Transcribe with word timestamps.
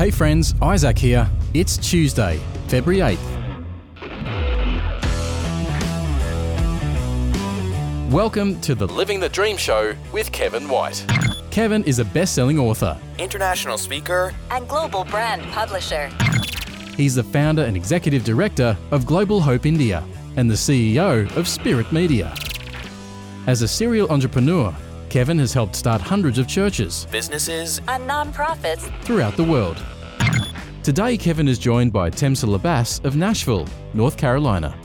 Hey 0.00 0.10
friends, 0.10 0.54
Isaac 0.62 0.96
here. 0.96 1.28
It's 1.52 1.76
Tuesday, 1.76 2.40
February 2.68 3.02
8th. 3.02 3.18
Welcome 8.10 8.58
to 8.62 8.74
the 8.74 8.86
Living 8.86 9.20
the 9.20 9.28
Dream 9.28 9.58
Show 9.58 9.94
with 10.10 10.32
Kevin 10.32 10.70
White. 10.70 11.04
Kevin 11.50 11.84
is 11.84 11.98
a 11.98 12.06
best 12.06 12.34
selling 12.34 12.58
author. 12.58 12.98
international 13.18 13.76
speaker, 13.76 14.32
and 14.50 14.66
global 14.66 15.04
brand 15.04 15.42
publisher. 15.52 16.08
He's 16.96 17.16
the 17.16 17.22
founder 17.22 17.64
and 17.64 17.76
executive 17.76 18.24
director 18.24 18.78
of 18.92 19.04
Global 19.04 19.42
Hope 19.42 19.66
India 19.66 20.02
and 20.36 20.50
the 20.50 20.54
CEO 20.54 21.30
of 21.36 21.46
Spirit 21.46 21.92
Media. 21.92 22.34
As 23.46 23.60
a 23.60 23.68
serial 23.68 24.10
entrepreneur, 24.10 24.74
Kevin 25.10 25.40
has 25.40 25.52
helped 25.52 25.74
start 25.74 26.00
hundreds 26.00 26.38
of 26.38 26.46
churches 26.46 27.08
businesses, 27.10 27.80
And 27.88 28.08
nonprofits 28.08 28.88
throughout 29.02 29.36
the 29.36 29.42
world. 29.42 29.82
Today, 30.84 31.16
Kevin 31.18 31.48
is 31.48 31.58
joined 31.58 31.92
by 31.92 32.10
Temsala 32.10 32.62
Bass 32.62 33.00
of 33.00 33.16
Nashville, 33.16 33.66
North 33.92 34.16
Carolina. 34.16 34.78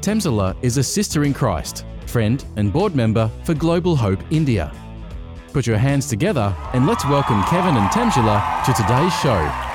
Temsala 0.00 0.56
is 0.62 0.78
a 0.78 0.82
sister 0.82 1.24
in 1.24 1.34
Christ, 1.34 1.84
friend, 2.06 2.44
and 2.56 2.72
board 2.72 2.94
member 2.94 3.28
for 3.44 3.52
Global 3.52 3.96
Hope 3.96 4.20
India. 4.30 4.72
Put 5.52 5.66
your 5.66 5.76
hands 5.76 6.06
together 6.06 6.56
and 6.72 6.86
let's 6.86 7.04
welcome 7.06 7.42
Kevin 7.44 7.76
and 7.76 7.90
Temsala 7.90 8.64
to 8.64 8.72
today's 8.72 9.14
show. 9.20 9.67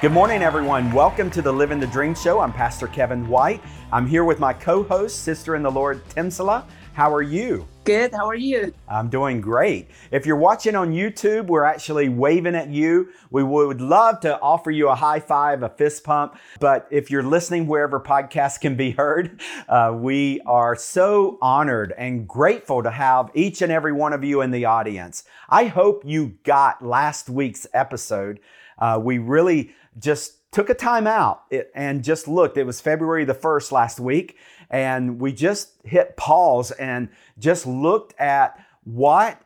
Good 0.00 0.12
morning, 0.12 0.42
everyone. 0.42 0.92
Welcome 0.92 1.28
to 1.32 1.42
the 1.42 1.52
Living 1.52 1.80
the 1.80 1.86
Dream 1.88 2.14
Show. 2.14 2.38
I'm 2.38 2.52
Pastor 2.52 2.86
Kevin 2.86 3.26
White. 3.26 3.60
I'm 3.90 4.06
here 4.06 4.22
with 4.22 4.38
my 4.38 4.52
co 4.52 4.84
host, 4.84 5.24
sister 5.24 5.56
in 5.56 5.62
the 5.64 5.70
Lord, 5.72 6.06
Timsala. 6.10 6.64
How 6.92 7.12
are 7.12 7.22
you? 7.22 7.66
Good. 7.82 8.12
How 8.12 8.28
are 8.28 8.36
you? 8.36 8.72
I'm 8.88 9.08
doing 9.08 9.40
great. 9.40 9.90
If 10.12 10.24
you're 10.24 10.36
watching 10.36 10.76
on 10.76 10.92
YouTube, 10.92 11.46
we're 11.46 11.64
actually 11.64 12.08
waving 12.08 12.54
at 12.54 12.68
you. 12.68 13.08
We 13.30 13.42
would 13.42 13.80
love 13.80 14.20
to 14.20 14.38
offer 14.40 14.70
you 14.70 14.88
a 14.88 14.94
high 14.94 15.18
five, 15.18 15.64
a 15.64 15.68
fist 15.68 16.04
pump. 16.04 16.38
But 16.60 16.86
if 16.92 17.10
you're 17.10 17.24
listening 17.24 17.66
wherever 17.66 17.98
podcasts 17.98 18.60
can 18.60 18.76
be 18.76 18.92
heard, 18.92 19.40
uh, 19.68 19.96
we 19.96 20.40
are 20.42 20.76
so 20.76 21.38
honored 21.42 21.92
and 21.98 22.28
grateful 22.28 22.84
to 22.84 22.90
have 22.92 23.32
each 23.34 23.62
and 23.62 23.72
every 23.72 23.92
one 23.92 24.12
of 24.12 24.22
you 24.22 24.42
in 24.42 24.52
the 24.52 24.64
audience. 24.64 25.24
I 25.48 25.64
hope 25.64 26.04
you 26.04 26.38
got 26.44 26.84
last 26.84 27.28
week's 27.28 27.66
episode. 27.74 28.38
Uh, 28.78 29.00
we 29.02 29.18
really 29.18 29.72
just 29.98 30.50
took 30.52 30.70
a 30.70 30.74
time 30.74 31.06
out 31.06 31.42
and 31.74 32.02
just 32.02 32.26
looked. 32.26 32.56
It 32.56 32.64
was 32.64 32.80
February 32.80 33.24
the 33.24 33.34
1st 33.34 33.72
last 33.72 34.00
week, 34.00 34.36
and 34.70 35.20
we 35.20 35.32
just 35.32 35.72
hit 35.84 36.16
pause 36.16 36.70
and 36.72 37.08
just 37.38 37.66
looked 37.66 38.18
at 38.20 38.58
what 38.84 39.40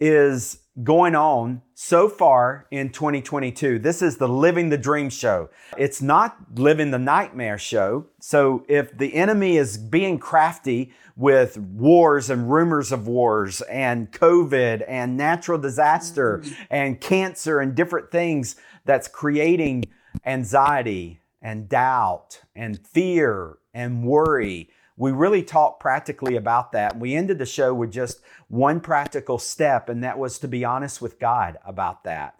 is 0.00 0.58
going 0.82 1.14
on 1.14 1.62
so 1.74 2.08
far 2.08 2.66
in 2.70 2.90
2022. 2.90 3.78
This 3.78 4.02
is 4.02 4.16
the 4.16 4.28
Living 4.28 4.68
the 4.68 4.78
Dream 4.78 5.10
show. 5.10 5.50
It's 5.76 6.00
not 6.00 6.36
Living 6.54 6.90
the 6.90 6.98
Nightmare 6.98 7.58
show. 7.58 8.06
So 8.20 8.64
if 8.68 8.96
the 8.96 9.14
enemy 9.14 9.56
is 9.56 9.76
being 9.76 10.18
crafty 10.18 10.92
with 11.16 11.58
wars 11.58 12.30
and 12.30 12.50
rumors 12.50 12.92
of 12.92 13.08
wars 13.08 13.60
and 13.62 14.12
COVID 14.12 14.84
and 14.86 15.16
natural 15.16 15.58
disaster 15.58 16.38
mm-hmm. 16.38 16.62
and 16.70 17.00
cancer 17.00 17.58
and 17.60 17.74
different 17.74 18.10
things 18.10 18.56
that's 18.84 19.08
creating 19.08 19.84
anxiety 20.24 21.20
and 21.42 21.68
doubt 21.68 22.42
and 22.54 22.86
fear 22.86 23.58
and 23.74 24.04
worry. 24.04 24.70
We 24.98 25.12
really 25.12 25.44
talked 25.44 25.78
practically 25.78 26.34
about 26.34 26.72
that. 26.72 26.98
We 26.98 27.14
ended 27.14 27.38
the 27.38 27.46
show 27.46 27.72
with 27.72 27.92
just 27.92 28.20
one 28.48 28.80
practical 28.80 29.38
step, 29.38 29.88
and 29.88 30.02
that 30.02 30.18
was 30.18 30.40
to 30.40 30.48
be 30.48 30.64
honest 30.64 31.00
with 31.00 31.20
God 31.20 31.56
about 31.64 32.02
that. 32.02 32.34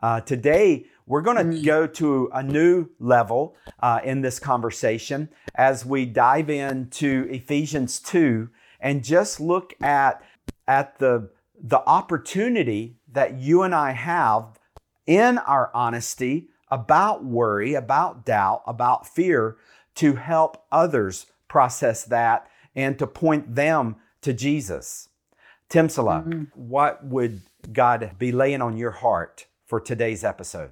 Uh, 0.00 0.20
today, 0.20 0.86
we're 1.06 1.22
going 1.22 1.50
to 1.50 1.62
go 1.62 1.88
to 1.88 2.30
a 2.32 2.42
new 2.42 2.88
level 3.00 3.56
uh, 3.80 3.98
in 4.04 4.20
this 4.20 4.38
conversation 4.38 5.28
as 5.56 5.84
we 5.84 6.06
dive 6.06 6.48
into 6.50 7.26
Ephesians 7.30 7.98
2 7.98 8.48
and 8.78 9.02
just 9.02 9.40
look 9.40 9.74
at, 9.82 10.22
at 10.68 10.98
the, 11.00 11.30
the 11.60 11.80
opportunity 11.80 12.96
that 13.10 13.38
you 13.38 13.62
and 13.62 13.74
I 13.74 13.90
have 13.90 14.60
in 15.04 15.38
our 15.38 15.70
honesty 15.74 16.48
about 16.70 17.24
worry, 17.24 17.74
about 17.74 18.24
doubt, 18.24 18.62
about 18.66 19.06
fear 19.06 19.56
to 19.96 20.14
help 20.14 20.64
others 20.70 21.26
process 21.48 22.04
that 22.04 22.48
and 22.74 22.98
to 22.98 23.06
point 23.06 23.54
them 23.54 23.96
to 24.22 24.32
Jesus. 24.32 25.08
Timsala, 25.70 26.48
what 26.54 27.04
would 27.04 27.42
God 27.72 28.12
be 28.18 28.32
laying 28.32 28.62
on 28.62 28.76
your 28.76 28.90
heart 28.90 29.46
for 29.66 29.80
today's 29.80 30.24
episode? 30.24 30.70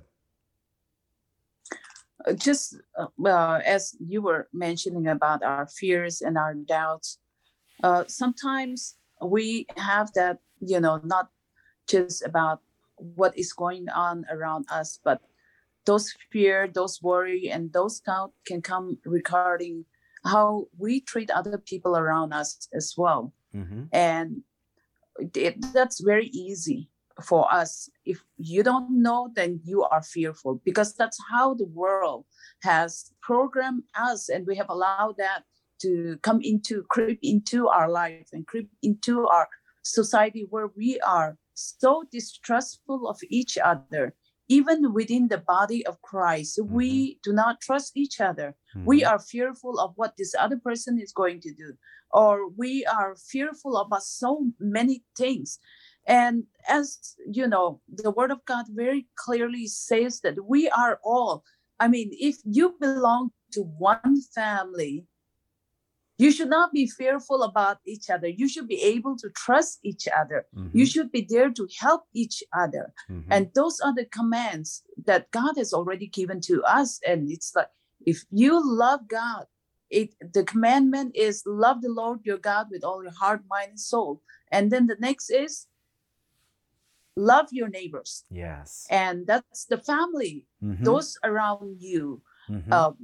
Uh, 2.25 2.35
Just 2.35 2.77
uh, 2.99 3.07
uh, 3.27 3.61
as 3.65 3.97
you 3.99 4.23
were 4.23 4.49
mentioning 4.53 5.09
about 5.09 5.43
our 5.43 5.67
fears 5.67 6.21
and 6.21 6.39
our 6.39 6.55
doubts, 6.55 7.19
uh, 7.83 8.05
sometimes 8.07 8.97
we 9.21 9.67
have 9.77 10.13
that, 10.15 10.39
you 10.61 10.79
know, 10.81 11.01
not 11.05 11.31
just 11.89 12.25
about 12.25 12.61
what 12.97 13.37
is 13.37 13.53
going 13.53 13.89
on 13.89 14.25
around 14.31 14.67
us, 14.71 15.01
but 15.03 15.21
those 15.85 16.15
fear, 16.31 16.69
those 16.69 17.03
worry, 17.03 17.51
and 17.51 17.73
those 17.73 17.99
doubt 18.01 18.33
can 18.47 18.63
come 18.63 18.99
regarding 19.05 19.85
how 20.25 20.67
we 20.79 21.01
treat 21.01 21.31
other 21.31 21.59
people 21.59 21.97
around 21.97 22.33
us 22.33 22.69
as 22.73 22.95
well. 22.97 23.33
Mm-hmm. 23.55 23.83
and 23.93 24.43
it, 25.35 25.57
that's 25.75 26.01
very 26.01 26.29
easy 26.29 26.89
for 27.23 27.53
us 27.53 27.91
if 28.07 28.25
you 28.39 28.63
don't 28.63 28.91
know 28.91 29.31
then 29.35 29.61
you 29.63 29.83
are 29.85 30.03
fearful 30.03 30.61
because 30.65 30.95
that's 30.95 31.19
how 31.31 31.53
the 31.53 31.67
world 31.67 32.25
has 32.63 33.13
programmed 33.21 33.83
us 33.95 34.31
and 34.31 34.47
we 34.47 34.57
have 34.57 34.71
allowed 34.71 35.15
that 35.19 35.43
to 35.81 36.19
come 36.23 36.41
into 36.43 36.83
creep 36.85 37.19
into 37.23 37.69
our 37.69 37.91
life 37.91 38.29
and 38.33 38.47
creep 38.47 38.71
into 38.83 39.27
our 39.27 39.49
society 39.83 40.47
where 40.49 40.69
we 40.77 40.99
are 41.01 41.37
so 41.55 42.05
distrustful 42.11 43.09
of 43.09 43.19
each 43.29 43.59
other 43.59 44.15
even 44.57 44.93
within 44.93 45.29
the 45.29 45.43
body 45.57 45.81
of 45.87 46.01
christ 46.03 46.59
we 46.79 46.89
mm-hmm. 46.91 47.19
do 47.27 47.33
not 47.43 47.61
trust 47.61 47.91
each 47.97 48.21
other. 48.21 48.49
We 48.91 49.01
mm-hmm. 49.01 49.11
are 49.11 49.19
fearful 49.19 49.75
of 49.85 49.91
what 49.97 50.15
this 50.17 50.35
other 50.45 50.59
person 50.69 50.95
is 51.05 51.13
going 51.13 51.41
to 51.43 51.53
do 51.65 51.71
or 52.13 52.49
we 52.63 52.73
are 52.87 53.17
fearful 53.33 53.77
about 53.79 54.03
so 54.03 54.31
many 54.61 55.03
things. 55.17 55.59
And 56.07 56.45
as 56.69 57.17
you 57.31 57.47
know 57.47 57.81
the 58.03 58.11
word 58.11 58.31
of 58.31 58.45
god 58.45 58.67
very 58.71 59.07
clearly 59.17 59.67
says 59.67 60.21
that 60.21 60.45
we 60.47 60.69
are 60.71 60.99
all 61.05 61.45
i 61.81 61.89
mean 61.89 62.11
if 62.13 62.37
you 62.45 62.77
belong 62.81 63.31
to 63.53 63.63
one 63.79 64.21
family 64.35 65.07
you 66.23 66.31
should 66.35 66.53
not 66.59 66.69
be 66.79 66.85
fearful 67.01 67.41
about 67.51 67.79
each 67.93 68.07
other 68.15 68.29
you 68.41 68.47
should 68.53 68.69
be 68.75 68.81
able 68.95 69.15
to 69.23 69.29
trust 69.45 69.73
each 69.91 70.05
other 70.21 70.41
you 70.79 70.85
should 70.93 71.11
be 71.17 71.23
there 71.35 71.51
to 71.59 71.65
help 71.85 72.03
each 72.23 72.39
other 72.63 72.85
Mm-hmm. 73.11 73.33
and 73.35 73.43
those 73.59 73.77
are 73.85 73.95
the 74.01 74.09
commands 74.19 74.71
that 75.09 75.23
god 75.39 75.55
has 75.63 75.71
already 75.79 76.09
given 76.21 76.39
to 76.51 76.55
us 76.81 76.91
and 77.11 77.19
it's 77.35 77.51
like 77.59 77.73
if 78.13 78.19
you 78.43 78.53
love 78.85 79.01
god 79.21 79.45
it 80.01 80.09
the 80.37 80.45
commandment 80.53 81.11
is 81.27 81.37
love 81.65 81.79
the 81.87 81.95
lord 82.01 82.19
your 82.29 82.41
god 82.51 82.65
with 82.73 82.83
all 82.89 83.01
your 83.07 83.17
heart 83.23 83.43
mind 83.55 83.71
and 83.75 83.81
soul 83.93 84.13
and 84.55 84.65
then 84.73 84.85
the 84.91 84.99
next 85.09 85.27
is 85.45 85.53
love 87.17 87.49
your 87.53 87.69
neighbors 87.69 88.25
yes. 88.31 88.87
and 88.91 89.27
that's 89.27 89.63
the 89.73 89.79
family 89.93 90.37
Mhm. 90.63 90.85
those 90.89 91.11
around 91.29 91.71
you 91.91 92.23
Mhm. 92.49 92.73
um, 92.73 92.95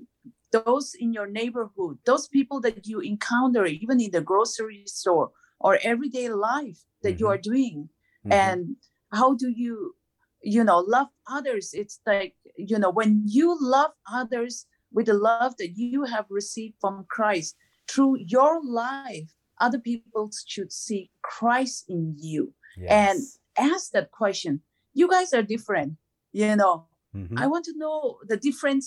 those 0.53 0.95
in 0.99 1.13
your 1.13 1.27
neighborhood 1.27 1.99
those 2.05 2.27
people 2.29 2.61
that 2.61 2.87
you 2.87 3.01
encounter 3.01 3.65
even 3.67 4.01
in 4.01 4.11
the 4.13 4.21
grocery 4.21 4.83
store 4.87 5.31
or 5.61 5.79
everyday 5.83 6.29
life 6.29 6.79
that 7.03 7.19
you 7.21 7.27
Mhm. 7.27 7.33
are 7.35 7.39
doing. 7.51 7.89
Mhm. 8.25 8.33
and 8.43 8.77
how 9.13 9.35
do 9.35 9.49
you 9.49 9.95
you 10.43 10.63
know 10.65 10.79
love 10.79 11.09
others? 11.27 11.67
It's 11.75 11.99
like 12.07 12.35
you 12.57 12.79
know 12.79 12.91
when 12.91 13.23
you 13.27 13.57
love 13.61 13.93
others 14.21 14.67
with 14.95 15.07
the 15.07 15.15
love 15.15 15.53
that 15.59 15.73
you 15.77 16.05
have 16.05 16.27
received 16.31 16.77
from 16.81 17.05
christ 17.17 17.57
through 17.91 18.15
your 18.35 18.55
life 18.65 19.29
other 19.61 19.81
people 19.91 20.31
should 20.53 20.73
see 20.73 21.11
christ 21.23 21.85
in 21.89 22.15
you. 22.19 22.55
And 22.89 23.19
ask 23.59 23.91
that 23.93 24.09
question. 24.21 24.53
You 24.95 25.07
guys 25.15 25.31
are 25.37 25.43
different 25.43 25.91
you 26.33 26.55
know 26.61 26.87
Mhm. 27.19 27.37
i 27.43 27.47
want 27.53 27.65
to 27.65 27.75
know 27.83 27.97
the 28.31 28.39
difference 28.49 28.87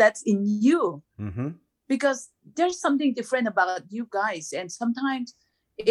that's 0.00 0.22
in 0.32 0.38
you 0.66 1.02
Mhm. 1.26 1.48
because 1.92 2.20
there's 2.56 2.78
something 2.86 3.10
different 3.18 3.46
about 3.54 3.82
you 3.96 4.04
guys 4.20 4.46
and 4.58 4.68
sometimes 4.80 5.26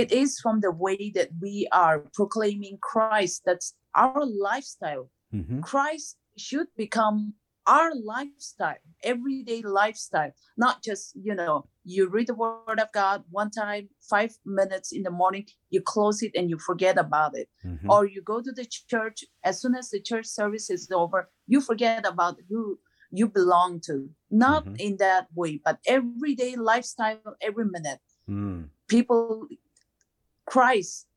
it 0.01 0.09
is 0.21 0.39
from 0.43 0.55
the 0.65 0.73
way 0.85 0.99
that 1.17 1.29
we 1.43 1.55
are 1.71 1.97
proclaiming 2.19 2.75
christ 2.91 3.37
that's 3.47 3.69
our 4.03 4.25
lifestyle 4.49 5.05
Mhm. 5.39 5.61
christ 5.69 6.17
should 6.45 6.69
become 6.83 7.19
our 7.67 7.91
lifestyle, 7.95 8.77
everyday 9.03 9.62
lifestyle, 9.62 10.31
not 10.57 10.83
just, 10.83 11.15
you 11.15 11.33
know, 11.33 11.67
you 11.83 12.07
read 12.07 12.27
the 12.27 12.35
word 12.35 12.79
of 12.79 12.91
God 12.94 13.23
one 13.29 13.50
time, 13.51 13.89
five 14.01 14.31
minutes 14.45 14.91
in 14.91 15.03
the 15.03 15.12
morning, 15.12 15.47
you 15.69 15.81
close 15.81 16.21
it 16.21 16.31
and 16.35 16.50
you 16.50 16.57
forget 16.59 16.97
about 16.97 17.38
it. 17.38 17.50
Mhm. 17.63 17.89
Or 17.89 18.06
you 18.06 18.21
go 18.21 18.41
to 18.41 18.51
the 18.51 18.65
church, 18.65 19.25
as 19.44 19.62
soon 19.62 19.75
as 19.75 19.89
the 19.89 20.00
church 20.01 20.25
service 20.25 20.69
is 20.69 20.89
over, 20.91 21.29
you 21.47 21.62
forget 21.62 22.06
about 22.06 22.39
who 22.50 22.79
you 23.12 23.27
belong 23.27 23.79
to. 23.81 24.09
Not 24.29 24.65
Mhm. 24.65 24.79
in 24.79 24.97
that 24.97 25.27
way, 25.33 25.61
but 25.63 25.79
everyday 25.85 26.56
lifestyle, 26.56 27.35
every 27.41 27.65
minute. 27.65 28.01
Mm. 28.27 28.69
People, 28.88 29.47
Christ 30.45 31.07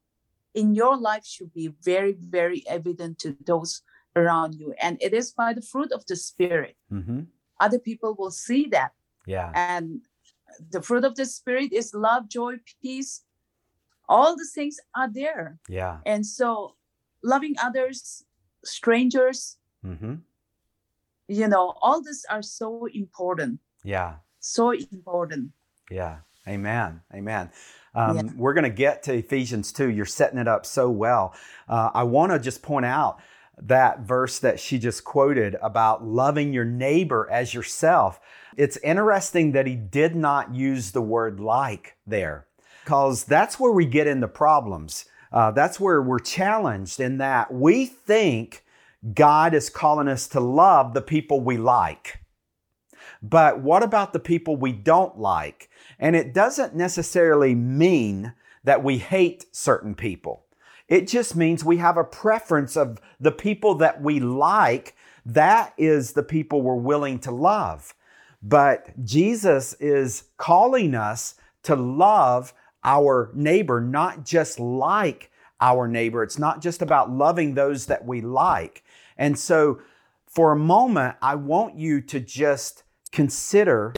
in 0.55 0.75
your 0.75 0.97
life 0.97 1.25
should 1.25 1.53
be 1.53 1.69
very, 1.83 2.13
very 2.13 2.67
evident 2.67 3.19
to 3.19 3.37
those 3.45 3.83
around 4.19 4.55
you. 4.55 4.75
And 4.81 4.99
it 5.01 5.13
is 5.15 5.33
by 5.33 5.53
the 5.53 5.63
fruit 5.63 5.93
of 5.93 6.05
the 6.07 6.17
Spirit. 6.17 6.77
Mhm. 6.91 7.27
Other 7.61 7.79
people 7.79 8.15
will 8.19 8.31
see 8.31 8.67
that. 8.77 8.93
Yeah. 9.27 9.51
And 9.55 10.03
the 10.71 10.83
fruit 10.83 11.05
of 11.05 11.15
the 11.15 11.27
Spirit 11.27 11.73
is 11.73 11.95
love, 11.95 12.29
joy, 12.29 12.55
peace. 12.83 13.25
All 14.09 14.37
the 14.37 14.47
things 14.55 14.77
are 14.95 15.11
there. 15.13 15.59
Yeah. 15.69 16.01
And 16.07 16.25
so, 16.25 16.77
loving 17.23 17.55
others, 17.59 18.25
strangers, 18.65 19.59
hmm 19.83 20.17
you 21.31 21.47
know, 21.47 21.75
all 21.83 22.01
these 22.03 22.25
are 22.31 22.43
so 22.43 22.87
important. 22.87 23.61
Yeah. 23.85 24.15
So 24.41 24.73
important. 24.73 25.53
Yeah. 25.91 26.21
Amen. 26.49 27.03
Amen. 27.15 27.51
Um, 27.95 28.17
Yeah. 28.17 28.23
We're 28.35 28.55
going 28.55 28.65
to 28.65 28.71
get 28.71 29.03
to 29.05 29.13
Ephesians 29.13 29.71
2. 29.73 29.91
You're 29.91 30.07
setting 30.07 30.39
it 30.39 30.49
up 30.49 30.65
so 30.65 30.89
well. 30.89 31.35
Uh, 31.69 31.91
I 31.93 32.05
want 32.05 32.33
to 32.33 32.39
just 32.39 32.63
point 32.63 32.87
out 32.87 33.21
that 33.61 34.01
verse 34.01 34.39
that 34.39 34.61
she 34.61 34.79
just 34.79 35.05
quoted 35.05 35.57
about 35.63 36.05
loving 36.05 36.53
your 36.53 36.65
neighbor 36.65 37.29
as 37.31 37.55
yourself. 37.55 38.21
It's 38.57 38.77
interesting 38.79 39.53
that 39.53 39.67
he 39.67 39.75
did 39.75 40.17
not 40.17 40.55
use 40.55 40.91
the 40.91 41.03
word 41.03 41.41
like 41.41 41.97
there, 42.07 42.47
because 42.85 43.25
that's 43.25 43.61
where 43.61 43.73
we 43.73 43.87
get 43.87 44.07
into 44.07 44.29
problems. 44.29 45.05
Uh, 45.33 45.51
that's 45.51 45.79
where 45.79 46.01
we're 46.01 46.19
challenged 46.19 47.01
in 47.01 47.19
that 47.19 47.53
we 47.53 47.87
think 47.87 48.65
God 49.15 49.55
is 49.55 49.71
calling 49.71 50.09
us 50.09 50.27
to 50.29 50.41
love 50.41 50.95
the 50.95 51.03
people 51.03 51.41
we 51.41 51.57
like. 51.57 52.21
But 53.23 53.61
what 53.61 53.83
about 53.83 54.13
the 54.13 54.21
people 54.21 54.57
we 54.57 54.73
don't 54.73 55.19
like? 55.19 55.69
And 55.99 56.17
it 56.17 56.33
doesn't 56.33 56.75
necessarily 56.75 57.55
mean 57.55 58.33
that 58.65 58.83
we 58.83 58.99
hate 58.99 59.47
certain 59.53 59.95
people. 59.95 60.45
It 60.89 61.07
just 61.07 61.37
means 61.37 61.65
we 61.65 61.77
have 61.79 61.97
a 61.97 62.05
preference 62.05 62.77
of 62.77 63.01
the 63.21 63.33
people 63.33 63.75
that 63.77 64.01
we 64.01 64.21
like. 64.21 64.95
That 65.27 65.75
is 65.77 66.13
the 66.13 66.23
people 66.23 66.63
we're 66.63 66.75
willing 66.75 67.19
to 67.21 67.31
love. 67.31 67.95
But 68.43 69.05
Jesus 69.05 69.75
is 69.75 70.25
calling 70.37 70.95
us 70.95 71.35
to 71.65 71.77
love 71.77 72.55
our 72.85 73.31
neighbor, 73.35 73.81
not 73.81 74.25
just 74.25 74.59
like 74.59 75.31
our 75.61 75.89
neighbor. 75.89 76.23
It's 76.23 76.39
not 76.39 76.63
just 76.63 76.81
about 76.81 77.11
loving 77.11 77.55
those 77.55 77.87
that 77.87 78.07
we 78.07 78.21
like. 78.21 78.85
And 79.17 79.39
so, 79.39 79.81
for 80.27 80.53
a 80.53 80.57
moment, 80.57 81.17
I 81.21 81.35
want 81.35 81.77
you 81.77 82.01
to 82.03 82.21
just 82.21 82.85
consider 83.11 83.95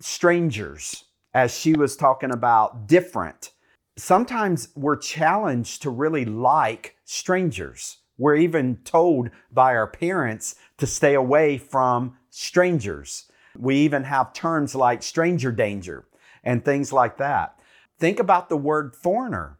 strangers 0.00 1.04
as 1.34 1.56
she 1.56 1.74
was 1.74 1.96
talking 1.96 2.32
about 2.32 2.86
different. 2.86 3.50
Sometimes 3.96 4.68
we're 4.74 4.96
challenged 4.96 5.82
to 5.82 5.90
really 5.90 6.24
like 6.24 6.96
strangers. 7.04 7.98
We're 8.18 8.36
even 8.36 8.78
told 8.84 9.30
by 9.52 9.74
our 9.74 9.86
parents 9.86 10.56
to 10.78 10.86
stay 10.86 11.14
away 11.14 11.58
from 11.58 12.16
strangers. 12.28 13.30
We 13.56 13.76
even 13.76 14.04
have 14.04 14.32
terms 14.32 14.74
like 14.74 15.04
stranger 15.04 15.52
danger 15.52 16.06
and 16.42 16.64
things 16.64 16.92
like 16.92 17.18
that. 17.18 17.56
Think 17.98 18.18
about 18.18 18.48
the 18.48 18.56
word 18.56 18.96
foreigner. 18.96 19.58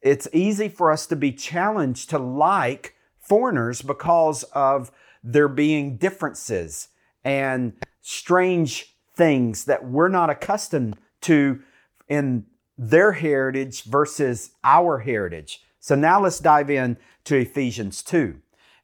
It's 0.00 0.28
easy 0.32 0.68
for 0.68 0.90
us 0.90 1.06
to 1.08 1.16
be 1.16 1.32
challenged 1.32 2.08
to 2.10 2.18
like 2.18 2.94
foreigners 3.18 3.82
because 3.82 4.42
of 4.54 4.90
there 5.22 5.48
being 5.48 5.98
differences 5.98 6.88
and 7.24 7.74
strange 8.00 8.96
things 9.14 9.66
that 9.66 9.84
we're 9.84 10.08
not 10.08 10.30
accustomed 10.30 10.96
to 11.22 11.60
in 12.08 12.46
their 12.78 13.12
heritage 13.12 13.82
versus 13.82 14.52
our 14.62 15.00
heritage. 15.00 15.60
So 15.80 15.96
now 15.96 16.20
let's 16.20 16.38
dive 16.38 16.70
in 16.70 16.96
to 17.24 17.36
Ephesians 17.36 18.02
2. 18.02 18.36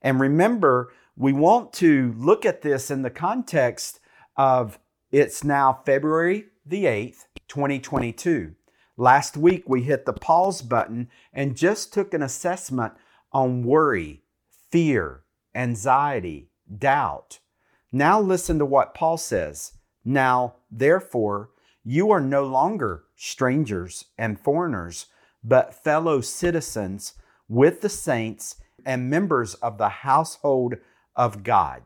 And 0.02 0.20
remember, 0.20 0.92
we 1.16 1.32
want 1.32 1.72
to 1.74 2.12
look 2.18 2.44
at 2.44 2.62
this 2.62 2.90
in 2.90 3.02
the 3.02 3.10
context 3.10 4.00
of 4.36 4.78
it's 5.12 5.44
now 5.44 5.80
February 5.86 6.46
the 6.66 6.84
8th, 6.84 7.26
2022. 7.46 8.54
Last 8.96 9.36
week 9.36 9.68
we 9.68 9.82
hit 9.82 10.06
the 10.06 10.12
pause 10.12 10.60
button 10.60 11.08
and 11.32 11.56
just 11.56 11.92
took 11.92 12.12
an 12.12 12.22
assessment 12.22 12.94
on 13.32 13.62
worry, 13.62 14.22
fear, 14.70 15.22
anxiety, 15.54 16.48
doubt. 16.78 17.38
Now 17.92 18.20
listen 18.20 18.58
to 18.58 18.66
what 18.66 18.94
Paul 18.94 19.16
says. 19.16 19.74
Now, 20.04 20.56
therefore, 20.70 21.50
you 21.84 22.10
are 22.10 22.20
no 22.20 22.44
longer 22.44 23.04
strangers 23.14 24.06
and 24.16 24.40
foreigners, 24.40 25.06
but 25.42 25.74
fellow 25.74 26.20
citizens 26.20 27.14
with 27.48 27.82
the 27.82 27.88
saints 27.88 28.56
and 28.86 29.10
members 29.10 29.54
of 29.54 29.78
the 29.78 29.88
household 29.88 30.74
of 31.14 31.42
God. 31.42 31.82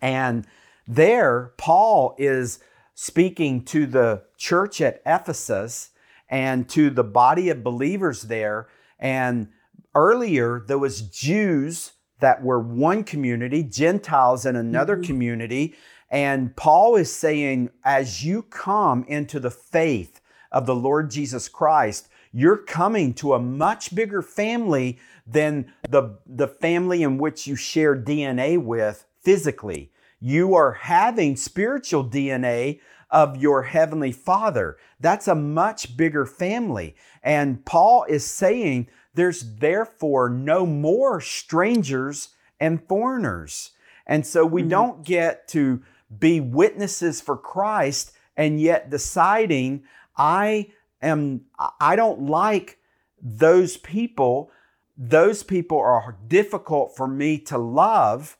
And 0.00 0.46
there, 0.86 1.52
Paul 1.56 2.14
is 2.18 2.60
speaking 2.94 3.64
to 3.64 3.86
the 3.86 4.22
church 4.36 4.80
at 4.80 5.02
Ephesus 5.04 5.90
and 6.28 6.68
to 6.70 6.90
the 6.90 7.04
body 7.04 7.50
of 7.50 7.64
believers 7.64 8.22
there. 8.22 8.68
And 8.98 9.48
earlier, 9.94 10.62
there 10.66 10.78
was 10.78 11.02
Jews 11.02 11.92
that 12.20 12.42
were 12.42 12.60
one 12.60 13.02
community, 13.02 13.64
Gentiles 13.64 14.46
in 14.46 14.54
another 14.54 14.96
Mhm. 14.96 15.04
community. 15.04 15.74
And 16.12 16.54
Paul 16.54 16.96
is 16.96 17.10
saying, 17.10 17.70
as 17.84 18.22
you 18.24 18.42
come 18.42 19.04
into 19.08 19.40
the 19.40 19.50
faith 19.50 20.20
of 20.52 20.66
the 20.66 20.74
Lord 20.74 21.10
Jesus 21.10 21.48
Christ, 21.48 22.08
you're 22.32 22.58
coming 22.58 23.14
to 23.14 23.32
a 23.32 23.40
much 23.40 23.94
bigger 23.94 24.20
family 24.20 24.98
than 25.26 25.72
the, 25.88 26.18
the 26.26 26.48
family 26.48 27.02
in 27.02 27.16
which 27.16 27.46
you 27.46 27.56
share 27.56 27.96
DNA 27.96 28.62
with 28.62 29.06
physically. 29.22 29.90
You 30.20 30.54
are 30.54 30.72
having 30.72 31.34
spiritual 31.34 32.04
DNA 32.04 32.80
of 33.10 33.38
your 33.38 33.62
heavenly 33.62 34.12
father. 34.12 34.76
That's 35.00 35.28
a 35.28 35.34
much 35.34 35.96
bigger 35.96 36.26
family. 36.26 36.94
And 37.22 37.64
Paul 37.64 38.04
is 38.06 38.24
saying 38.26 38.88
there's 39.14 39.56
therefore 39.56 40.28
no 40.28 40.66
more 40.66 41.22
strangers 41.22 42.30
and 42.60 42.86
foreigners. 42.86 43.70
And 44.06 44.26
so 44.26 44.44
we 44.44 44.62
Mhm. 44.62 44.68
don't 44.68 45.04
get 45.04 45.48
to 45.48 45.82
be 46.18 46.40
witnesses 46.40 47.20
for 47.20 47.36
Christ 47.36 48.12
and 48.36 48.60
yet 48.60 48.90
deciding 48.90 49.84
I 50.16 50.70
am 51.00 51.42
I 51.80 51.96
don't 51.96 52.26
like 52.26 52.78
those 53.20 53.76
people. 53.76 54.50
Those 54.96 55.42
people 55.42 55.78
are 55.78 56.16
difficult 56.28 56.96
for 56.96 57.06
me 57.06 57.38
to 57.38 57.58
love. 57.58 58.36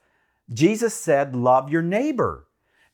Jesus 0.53 0.95
said, 0.95 1.35
Love 1.35 1.71
your 1.71 1.83
neighbor. 1.83 2.47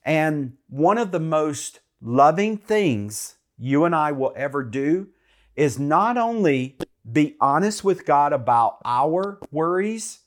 And 0.05 0.55
one 0.69 0.99
of 0.99 1.11
the 1.11 1.21
most 1.21 1.81
loving 2.01 2.57
things 2.57 3.37
you 3.59 3.85
and 3.85 3.95
I 3.95 4.13
will 4.13 4.33
ever 4.37 4.63
do 4.63 5.09
is 5.57 5.79
not 5.79 6.17
only 6.17 6.79
be 7.11 7.37
honest 7.41 7.83
with 7.83 8.07
God 8.07 8.33
about 8.33 8.79
our 8.85 9.41
worries, 9.51 10.21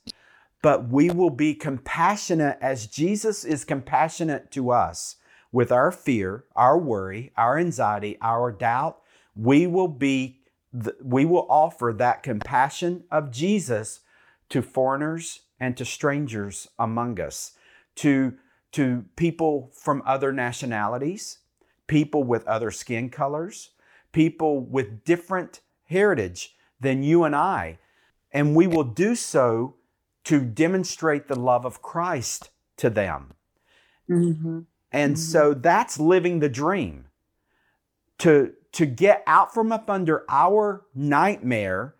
but 0.62 0.88
we 0.88 1.10
will 1.10 1.30
be 1.30 1.54
compassionate 1.54 2.56
as 2.60 2.86
Jesus 2.86 3.44
is 3.44 3.64
compassionate 3.64 4.50
to 4.52 4.70
us 4.70 5.16
with 5.50 5.70
our 5.70 5.90
fear, 5.90 6.44
our 6.56 6.78
worry, 6.78 7.32
our 7.36 7.58
anxiety, 7.58 8.16
our 8.22 8.50
doubt. 8.50 9.00
We 9.36 9.66
will 9.66 9.88
be 9.88 10.38
we 11.02 11.26
will 11.26 11.46
offer 11.50 11.92
that 11.94 12.22
compassion 12.22 13.04
of 13.10 13.30
Jesus 13.30 14.00
to 14.48 14.62
foreigners 14.62 15.40
and 15.60 15.76
to 15.76 15.84
strangers 15.84 16.68
among 16.78 17.20
us, 17.20 17.52
to 17.96 18.34
to 18.72 19.04
people 19.16 19.70
from 19.74 20.02
other 20.06 20.32
nationalities, 20.32 21.38
people 21.86 22.22
with 22.24 22.46
other 22.46 22.70
skin 22.70 23.10
colors, 23.10 23.70
people 24.12 24.60
with 24.60 25.04
different 25.04 25.60
heritage 25.84 26.54
than 26.80 27.02
you 27.02 27.24
and 27.24 27.36
I. 27.36 27.78
And 28.32 28.56
we 28.56 28.66
will 28.66 28.84
do 28.84 29.14
so 29.14 29.74
to 30.24 30.40
demonstrate 30.44 31.28
the 31.28 31.38
love 31.38 31.64
of 31.64 31.82
Christ 31.82 32.50
to 32.76 32.90
them. 32.90 33.34
Mhm. 34.08 34.66
And 34.90 35.16
Mhm. 35.16 35.18
so 35.18 35.54
that's 35.54 35.98
living 35.98 36.40
the 36.40 36.48
dream. 36.48 37.06
To, 38.18 38.52
to 38.72 38.86
get 38.86 39.22
out 39.26 39.52
from 39.52 39.72
up 39.72 39.90
under 39.90 40.24
our 40.28 40.84
nightmare, 40.94 41.94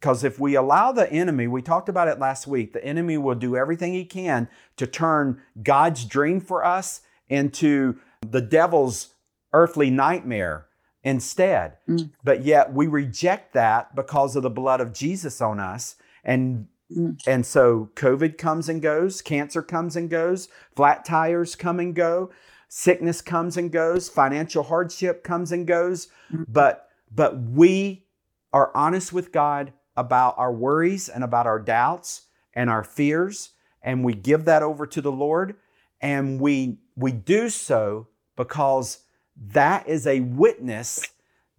Because 0.00 0.22
if 0.22 0.38
we 0.38 0.54
allow 0.54 0.92
the 0.92 1.12
enemy, 1.12 1.48
we 1.48 1.60
talked 1.60 1.88
about 1.88 2.06
it 2.06 2.20
last 2.20 2.46
week, 2.46 2.72
the 2.72 2.84
enemy 2.84 3.18
will 3.18 3.34
do 3.34 3.56
everything 3.56 3.94
he 3.94 4.04
can 4.04 4.48
to 4.76 4.86
turn 4.86 5.42
God's 5.60 6.04
dream 6.04 6.40
for 6.40 6.64
us 6.64 7.00
into 7.28 7.98
the 8.20 8.40
devil's 8.40 9.14
earthly 9.52 9.90
nightmare 9.90 10.66
instead. 11.02 11.78
Mm. 11.88 12.10
But 12.22 12.44
yet 12.44 12.72
we 12.72 12.86
reject 12.86 13.54
that 13.54 13.96
because 13.96 14.36
of 14.36 14.44
the 14.44 14.50
blood 14.50 14.80
of 14.80 14.92
Jesus 14.92 15.40
on 15.40 15.58
us. 15.58 15.96
And 16.22 16.68
Mm. 16.96 17.20
and 17.26 17.44
so 17.44 17.90
COVID 17.96 18.38
comes 18.38 18.68
and 18.68 18.80
goes, 18.80 19.20
cancer 19.20 19.62
comes 19.62 19.96
and 19.96 20.08
goes, 20.08 20.48
flat 20.74 21.04
tires 21.04 21.54
come 21.54 21.80
and 21.80 21.94
go, 21.94 22.30
sickness 22.68 23.20
comes 23.20 23.56
and 23.56 23.70
goes, 23.70 24.08
financial 24.08 24.62
hardship 24.62 25.22
comes 25.22 25.52
and 25.52 25.66
goes. 25.66 26.08
Mm. 26.32 26.46
But 26.48 26.88
but 27.10 27.38
we 27.40 28.06
are 28.52 28.70
honest 28.74 29.12
with 29.12 29.32
God 29.32 29.72
about 29.96 30.34
our 30.38 30.52
worries 30.52 31.08
and 31.08 31.24
about 31.24 31.46
our 31.46 31.58
doubts 31.58 32.22
and 32.54 32.70
our 32.70 32.84
fears 32.84 33.50
and 33.82 34.04
we 34.04 34.14
give 34.14 34.44
that 34.44 34.62
over 34.62 34.86
to 34.86 35.00
the 35.00 35.12
Lord 35.12 35.56
and 36.00 36.40
we 36.40 36.78
we 36.96 37.12
do 37.12 37.48
so 37.48 38.08
because 38.36 39.00
that 39.36 39.88
is 39.88 40.06
a 40.06 40.20
witness 40.20 41.04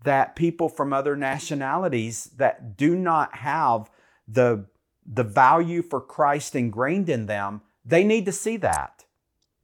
that 0.04 0.36
people 0.36 0.70
from 0.70 0.94
other 0.94 1.16
nationalities 1.16 2.26
that 2.38 2.78
do 2.78 2.96
not 2.96 3.36
have 3.38 3.90
the 4.28 4.66
the 5.12 5.24
value 5.24 5.82
for 5.82 6.00
Christ 6.00 6.56
ingrained 6.56 7.10
in 7.10 7.26
them, 7.26 7.62
they 7.84 8.04
need 8.04 8.26
to 8.26 8.32
see 8.32 8.58
that. 8.58 9.06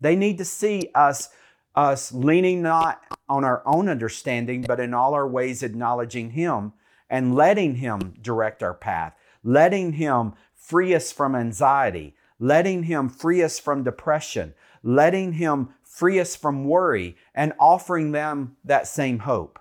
They 0.02 0.16
need 0.16 0.38
to 0.40 0.46
see 0.46 0.90
us 0.96 1.30
us 1.76 2.14
leaning 2.14 2.62
not 2.62 3.02
on 3.28 3.44
our 3.44 3.62
own 3.66 3.90
understanding, 3.90 4.62
but 4.62 4.80
in 4.80 4.94
all 4.94 5.14
our 5.14 5.28
ways 5.28 5.62
acknowledging 5.62 6.32
Him 6.32 6.72
and 7.10 7.36
letting 7.36 7.76
Him 7.76 8.14
direct 8.22 8.64
our 8.64 8.74
path, 8.74 9.14
letting 9.44 9.94
Him 9.94 10.34
free 10.54 10.96
us 10.96 11.12
from 11.12 11.36
anxiety, 11.36 12.16
letting 12.40 12.84
Him 12.84 13.10
free 13.10 13.44
us 13.44 13.60
from 13.60 13.84
depression, 13.84 14.54
letting 14.84 15.34
Him 15.34 15.70
free 15.84 16.20
us 16.20 16.36
from 16.36 16.66
worry, 16.66 17.18
and 17.34 17.54
offering 17.60 18.12
them 18.14 18.56
that 18.64 18.88
same 18.88 19.20
hope. 19.20 19.60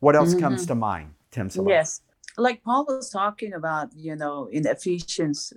What 0.00 0.16
else 0.16 0.34
comes 0.34 0.62
mm-hmm. 0.62 0.68
to 0.68 0.74
mind, 0.74 1.14
Tim? 1.30 1.50
Yes. 1.66 2.00
Like 2.36 2.62
Paul 2.62 2.86
was 2.86 3.10
talking 3.10 3.52
about, 3.52 3.90
you 3.94 4.16
know, 4.16 4.46
in 4.46 4.66
Ephesians, 4.66 5.52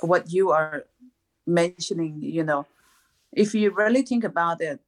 what 0.00 0.32
you 0.32 0.50
are 0.50 0.84
mentioning, 1.46 2.20
you 2.20 2.42
know, 2.42 2.66
if 3.32 3.54
you 3.54 3.70
really 3.70 4.02
think 4.02 4.24
about 4.24 4.60
it, 4.60 4.80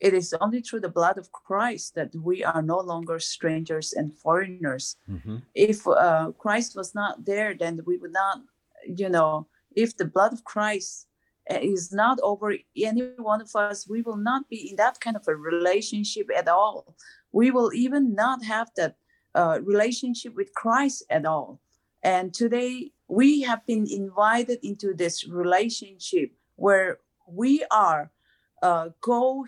it 0.00 0.14
is 0.14 0.34
only 0.40 0.60
through 0.62 0.80
the 0.80 0.88
blood 0.88 1.18
of 1.18 1.30
Christ 1.32 1.94
that 1.94 2.14
we 2.14 2.42
are 2.42 2.62
no 2.62 2.78
longer 2.78 3.18
strangers 3.18 3.92
and 3.92 4.16
foreigners. 4.16 4.96
Mhm. 5.08 5.42
If 5.54 5.86
uh, 5.86 6.32
Christ 6.38 6.74
was 6.74 6.94
not 6.94 7.24
there, 7.26 7.54
then 7.54 7.80
we 7.84 7.98
would 7.98 8.12
not, 8.12 8.40
you 8.86 9.10
know, 9.10 9.46
if 9.76 9.96
the 9.96 10.06
blood 10.06 10.32
of 10.32 10.44
Christ 10.44 11.06
uh, 11.50 11.58
is 11.60 11.92
not 11.92 12.18
over 12.22 12.54
any 12.76 13.02
one 13.18 13.42
of 13.42 13.54
us, 13.54 13.88
we 13.88 14.00
will 14.00 14.16
not 14.16 14.48
be 14.48 14.70
in 14.70 14.76
that 14.76 15.00
kind 15.00 15.16
of 15.16 15.28
a 15.28 15.36
relationship 15.36 16.28
at 16.34 16.48
all. 16.48 16.96
We 17.32 17.50
will 17.50 17.72
even 17.74 18.14
not 18.14 18.44
have 18.44 18.70
that 18.76 18.96
uh, 19.34 19.60
relationship 19.62 20.34
with 20.34 20.52
Christ 20.54 21.04
at 21.10 21.24
all. 21.26 21.60
And 22.02 22.32
today 22.32 22.92
we 23.08 23.42
have 23.42 23.64
been 23.66 23.86
invited 23.90 24.58
into 24.62 24.94
this 24.94 25.26
relationship 25.26 26.32
where 26.56 26.98
we 27.26 27.64
are 27.70 28.10
uh, 28.62 28.90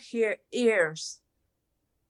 here 0.01 0.37
heirs 0.53 1.21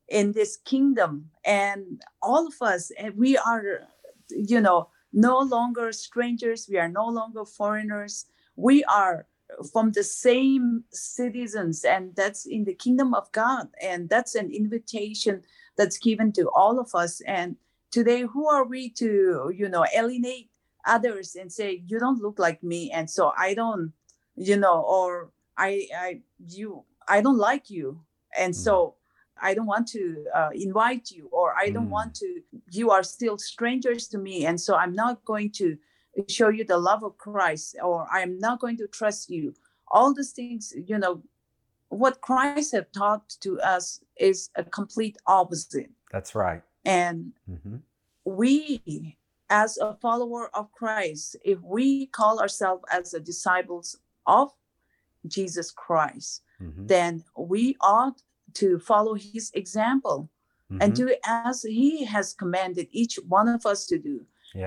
in 0.09 0.33
this 0.33 0.59
kingdom, 0.59 1.31
and 1.45 2.02
all 2.21 2.47
of 2.47 2.55
us, 2.61 2.91
and 2.99 3.17
we 3.17 3.37
are, 3.38 3.88
you 4.29 4.61
know, 4.61 4.88
no 5.12 5.38
longer 5.38 5.91
strangers. 5.93 6.69
We 6.69 6.79
are 6.79 6.88
no 6.88 7.07
longer 7.07 7.45
foreigners. 7.45 8.26
We 8.57 8.85
are 8.85 9.26
from 9.73 9.92
the 9.92 10.04
same 10.04 10.85
citizens, 10.90 11.85
and 11.85 12.14
that's 12.16 12.47
in 12.47 12.64
the 12.64 12.75
kingdom 12.75 13.14
of 13.14 13.30
God, 13.32 13.68
and 13.80 14.09
that's 14.09 14.35
an 14.35 14.50
invitation 14.50 15.42
that's 15.76 15.99
given 15.99 16.32
to 16.32 16.49
all 16.50 16.78
of 16.78 16.94
us. 16.94 17.21
And 17.23 17.56
today, 17.90 18.23
who 18.23 18.49
are 18.49 18.64
we 18.64 18.90
to, 18.90 19.52
you 19.54 19.68
know, 19.68 19.85
alienate 19.94 20.50
others 20.87 21.37
and 21.37 21.52
say 21.52 21.82
you 21.87 21.99
don't 21.99 22.21
look 22.21 22.38
like 22.38 22.62
me, 22.62 22.90
and 22.90 23.09
so 23.09 23.32
I 23.37 23.54
don't, 23.54 23.92
you 24.37 24.56
know, 24.56 24.80
or 24.82 25.30
I, 25.56 25.88
I, 25.97 26.21
you, 26.49 26.85
I 27.09 27.21
don't 27.21 27.38
like 27.38 27.71
you, 27.71 28.00
and 28.38 28.54
so 28.54 28.94
I 29.40 29.54
don't 29.54 29.66
want 29.66 29.88
to 29.88 30.25
uh, 30.35 30.50
invite 30.54 31.11
you, 31.11 31.28
or 31.32 31.54
I 31.59 31.71
don't 31.71 31.88
Mm. 31.88 31.99
want 31.99 32.14
to. 32.16 32.40
You 32.71 32.90
are 32.90 33.02
still 33.02 33.38
strangers 33.38 34.09
to 34.09 34.18
me, 34.18 34.47
and 34.47 34.61
so 34.61 34.75
I'm 34.76 34.94
not 34.94 35.25
going 35.25 35.50
to 35.52 35.76
show 36.28 36.49
you 36.49 36.64
the 36.64 36.78
love 36.78 37.02
of 37.02 37.16
Christ, 37.19 37.76
or 37.83 38.07
I'm 38.12 38.38
not 38.38 38.61
going 38.61 38.76
to 38.78 38.87
trust 38.88 39.31
you. 39.31 39.54
All 39.88 40.12
these 40.14 40.33
things, 40.33 40.73
you 40.87 40.99
know, 40.99 41.23
what 41.88 42.21
Christ 42.21 42.73
have 42.73 42.90
taught 42.92 43.28
to 43.40 43.61
us 43.61 44.00
is 44.16 44.50
a 44.57 44.64
complete 44.64 45.16
opposite, 45.26 45.90
That's 46.11 46.35
right. 46.35 46.62
and 46.85 47.33
Mhm. 47.49 47.83
we 48.25 49.16
as 49.50 49.76
a 49.78 49.95
follower 50.00 50.49
of 50.57 50.73
christ 50.73 51.37
if 51.45 51.61
we 51.62 52.07
call 52.07 52.40
ourselves 52.40 52.83
as 52.90 53.11
the 53.11 53.21
disciples 53.21 53.99
of 54.26 54.50
jesus 55.26 55.71
christ 55.71 56.42
Mhm. 56.61 56.87
then 56.88 57.25
we 57.37 57.76
ought 57.81 58.23
to 58.54 58.78
follow 58.78 59.14
his 59.14 59.50
example 59.54 60.31
and 60.81 60.92
Mhm. 60.92 60.97
do 60.97 61.16
as 61.25 61.62
he 61.62 62.04
has 62.04 62.33
commanded 62.33 62.87
each 62.92 63.16
one 63.28 63.49
of 63.49 63.66
us 63.66 63.87
to 63.87 63.99
do 63.99 64.25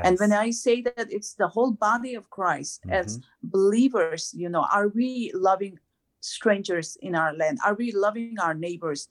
and 0.08 0.18
when 0.20 0.34
i 0.34 0.50
say 0.52 0.82
that 0.82 1.08
it's 1.18 1.34
the 1.36 1.48
whole 1.48 1.72
body 1.72 2.14
of 2.16 2.30
christ 2.30 2.82
as 2.90 3.20
believers 3.44 4.34
you 4.42 4.50
know 4.50 4.66
are 4.72 4.90
we 4.90 5.32
loving 5.34 5.78
strangers 6.22 6.98
in 7.02 7.14
our 7.14 7.34
land? 7.42 7.60
Are 7.64 7.76
we 7.76 7.92
loving 7.92 8.36
our 8.46 8.56
neighbors? 8.56 9.08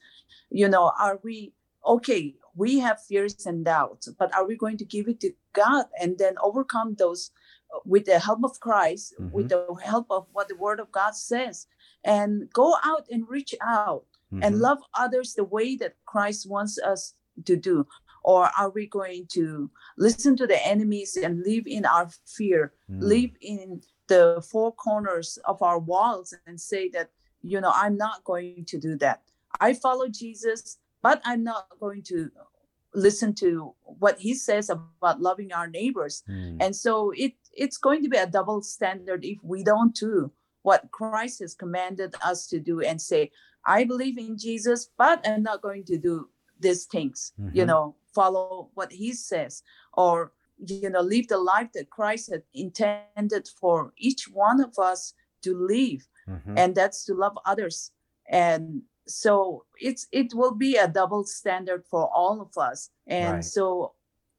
You 0.50 0.68
know 0.68 0.86
are 0.98 1.18
we 1.22 1.52
okay 1.94 2.34
we 2.56 2.78
have 2.86 2.98
fears 3.10 3.46
and 3.46 3.64
doubts 3.64 4.08
but 4.18 4.34
are 4.36 4.46
we 4.50 4.56
going 4.56 4.78
to 4.82 4.84
give 4.94 5.06
it 5.12 5.20
to 5.20 5.30
god 5.52 5.86
and 6.00 6.10
then 6.18 6.34
overcome 6.48 6.90
those 7.02 7.30
uh, 7.74 7.80
with 7.92 8.04
the 8.06 8.18
help 8.18 8.42
of 8.44 8.54
christ 8.66 9.14
with 9.36 9.48
the 9.52 9.60
help 9.92 10.06
of 10.10 10.22
what 10.32 10.46
the 10.48 10.56
word 10.56 10.80
of 10.80 10.88
god 10.98 11.14
says 11.14 11.66
and 12.04 12.30
go 12.52 12.68
out 12.90 13.04
and 13.14 13.28
reach 13.36 13.54
out 13.60 14.06
and 14.44 14.54
Mhm. 14.54 14.60
love 14.66 14.80
others 15.04 15.28
the 15.34 15.48
way 15.56 15.68
that 15.82 15.94
christ 16.12 16.40
wants 16.54 16.74
us 16.92 17.02
to 17.48 17.54
do 17.70 17.76
or 18.24 18.50
are 18.58 18.70
we 18.70 18.86
going 18.86 19.26
to 19.32 19.70
listen 19.98 20.34
to 20.36 20.46
the 20.46 20.66
enemies 20.66 21.16
and 21.16 21.42
live 21.44 21.66
in 21.66 21.84
our 21.84 22.08
fear 22.26 22.72
Mm. 22.90 23.02
live 23.02 23.30
in 23.40 23.80
the 24.08 24.42
four 24.50 24.70
corners 24.72 25.38
of 25.46 25.62
our 25.62 25.78
walls 25.78 26.34
and 26.46 26.60
say 26.60 26.88
that 26.90 27.08
you 27.42 27.60
know 27.60 27.72
i'm 27.74 27.96
not 27.96 28.22
going 28.24 28.64
to 28.66 28.76
do 28.78 28.92
that 29.04 29.22
i 29.60 29.72
follow 29.72 30.06
jesus 30.08 30.78
but 31.02 31.20
i'm 31.24 31.42
not 31.42 31.66
going 31.80 32.02
to 32.02 32.30
listen 32.94 33.34
to 33.34 33.74
what 33.84 34.18
he 34.18 34.34
says 34.34 34.70
about 34.70 35.20
loving 35.20 35.52
our 35.52 35.66
neighbors 35.68 36.22
Mm. 36.28 36.58
and 36.60 36.76
so 36.76 37.12
it 37.16 37.32
it's 37.52 37.78
going 37.78 38.02
to 38.02 38.08
be 38.08 38.18
a 38.18 38.26
double 38.26 38.60
standard 38.62 39.24
if 39.24 39.38
we 39.42 39.62
don't 39.64 39.94
do 39.94 40.30
what 40.62 40.90
christ 40.90 41.40
has 41.40 41.54
commanded 41.54 42.14
us 42.30 42.46
to 42.48 42.58
do 42.60 42.80
and 42.80 43.00
say 43.00 43.30
i 43.66 43.84
believe 43.84 44.18
in 44.18 44.36
jesus 44.38 44.90
but 44.98 45.26
i'm 45.26 45.42
not 45.42 45.62
going 45.62 45.84
to 45.84 45.96
do 45.98 46.28
these 46.60 46.84
things 46.86 47.32
you 47.52 47.64
Mhm. 47.64 47.68
know 47.68 47.94
follow 48.14 48.70
what 48.74 48.92
he 48.92 49.12
says 49.12 49.62
or 49.94 50.32
you 50.58 50.88
know 50.90 51.00
live 51.00 51.26
the 51.28 51.38
life 51.38 51.70
that 51.72 51.90
christ 51.90 52.30
had 52.30 52.42
intended 52.54 53.48
for 53.60 53.92
each 53.96 54.28
one 54.28 54.60
of 54.60 54.78
us 54.78 55.14
to 55.42 55.50
live 55.56 56.08
Mhm. 56.28 56.54
and 56.60 56.74
that's 56.74 57.04
to 57.04 57.14
love 57.14 57.36
others 57.44 57.90
and 58.28 58.82
so 59.06 59.64
it's 59.80 60.06
it 60.12 60.32
will 60.32 60.54
be 60.54 60.76
a 60.76 60.88
double 60.88 61.24
standard 61.24 61.84
for 61.90 62.08
all 62.14 62.40
of 62.40 62.56
us 62.56 62.90
and 63.06 63.34
Right. 63.36 63.44
so 63.44 63.94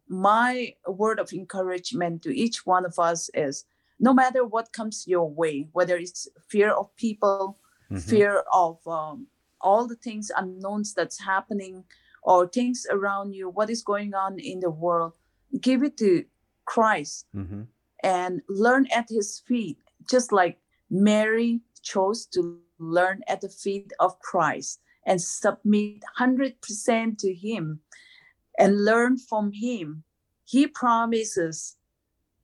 my 0.08 0.76
word 0.88 1.20
of 1.20 1.34
encouragement 1.34 2.22
to 2.24 2.32
each 2.36 2.66
one 2.66 2.86
of 2.86 2.98
us 3.00 3.30
is 3.34 3.66
no 4.00 4.14
matter 4.14 4.44
what 4.46 4.72
comes 4.74 5.08
your 5.08 5.30
way 5.30 5.68
whether 5.74 5.98
it's 5.98 6.28
fear 6.48 6.72
of 6.72 6.96
people 6.96 7.58
Mhm. 7.92 8.02
fear 8.02 8.44
of 8.52 8.76
um, 8.88 9.28
all 9.62 9.88
the 9.88 9.96
things 9.96 10.32
unknowns 10.36 10.94
that's 10.94 11.20
happening 11.20 11.84
or 12.26 12.48
things 12.48 12.86
around 12.90 13.34
you 13.38 13.46
what 13.50 13.70
is 13.70 13.84
going 13.84 14.14
on 14.14 14.40
in 14.40 14.60
the 14.60 14.70
world 14.70 15.14
give 15.62 15.82
it 15.84 15.96
to 15.98 16.26
christ 16.66 17.28
Mhm. 17.36 17.68
and 18.04 18.42
learn 18.50 18.88
at 19.00 19.08
his 19.10 19.40
feet, 19.48 19.78
just 20.14 20.32
like 20.32 20.58
Mary 20.90 21.62
chose 21.82 22.26
to 22.34 22.40
learn 22.78 23.22
at 23.28 23.42
the 23.42 23.50
feet 23.64 23.92
of 24.00 24.20
Christ 24.20 24.82
and 25.06 25.22
submit 25.22 26.04
100% 26.18 27.18
to 27.20 27.34
him 27.34 27.82
and 28.60 28.86
learn 28.86 29.18
from 29.18 29.52
him. 29.54 30.04
He 30.44 30.68
promises 30.68 31.78